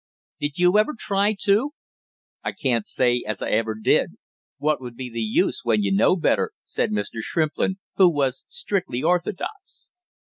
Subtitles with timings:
[0.39, 1.73] "Did you ever try to?"
[2.43, 4.13] "I can't say as I ever did.
[4.57, 7.21] What would be the use when you know better?" said Mr.
[7.21, 9.89] Shrimplin, who was strictly orthodox.